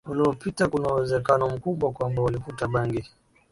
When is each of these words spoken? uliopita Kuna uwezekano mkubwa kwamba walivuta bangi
uliopita 0.05 0.67
Kuna 0.67 0.89
uwezekano 0.93 1.49
mkubwa 1.49 1.91
kwamba 1.91 2.21
walivuta 2.21 2.67
bangi 2.67 3.05